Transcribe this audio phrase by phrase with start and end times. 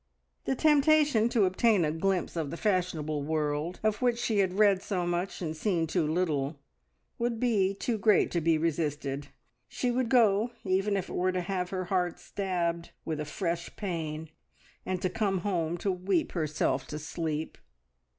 [0.45, 4.81] The temptation to obtain a glimpse of the fashionable world of which she had read
[4.81, 6.57] so much and seen too little
[7.19, 9.27] would be too great to be resisted;
[9.67, 13.75] she would go even if it were to have her heart stabbed with a fresh
[13.75, 14.31] pain,
[14.87, 17.59] and to come home to weep herself to sleep!